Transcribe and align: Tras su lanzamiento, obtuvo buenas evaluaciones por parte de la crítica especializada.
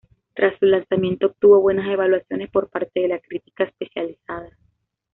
Tras 0.33 0.57
su 0.57 0.65
lanzamiento, 0.65 1.27
obtuvo 1.27 1.61
buenas 1.61 1.87
evaluaciones 1.87 2.49
por 2.49 2.71
parte 2.71 3.01
de 3.01 3.07
la 3.09 3.19
crítica 3.19 3.65
especializada. 3.65 4.49